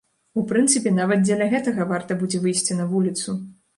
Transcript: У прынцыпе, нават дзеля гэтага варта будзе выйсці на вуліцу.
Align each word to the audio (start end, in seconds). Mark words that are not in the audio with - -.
У 0.41 0.43
прынцыпе, 0.51 0.93
нават 0.99 1.21
дзеля 1.27 1.47
гэтага 1.53 1.87
варта 1.91 2.17
будзе 2.23 2.43
выйсці 2.47 2.81
на 2.83 2.89
вуліцу. 2.95 3.29